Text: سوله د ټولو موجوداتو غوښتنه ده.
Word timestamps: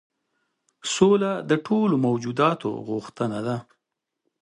سوله 0.93 1.31
د 1.49 1.51
ټولو 1.65 1.95
موجوداتو 2.05 2.69
غوښتنه 2.87 3.39
ده. 3.47 3.57